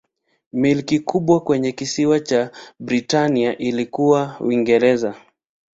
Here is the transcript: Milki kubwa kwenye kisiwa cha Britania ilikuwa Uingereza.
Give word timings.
Milki 0.53 0.99
kubwa 0.99 1.39
kwenye 1.39 1.71
kisiwa 1.71 2.19
cha 2.19 2.51
Britania 2.79 3.57
ilikuwa 3.57 4.35
Uingereza. 4.39 5.15